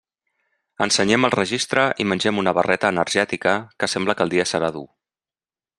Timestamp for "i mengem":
2.05-2.41